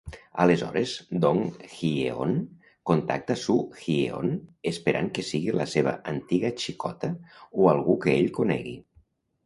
Aleshores 0.43 0.93
Dong-hyeon 1.25 2.33
contacta 2.91 3.37
Soo-hyeon, 3.43 4.33
esperant 4.75 5.13
que 5.19 5.29
sigui 5.31 5.57
la 5.63 5.71
seva 5.79 5.97
antiga 6.17 6.55
xicota 6.67 7.15
o 7.63 7.73
algú 7.77 8.01
que 8.07 8.19
ell 8.21 8.37
conegui. 8.45 8.79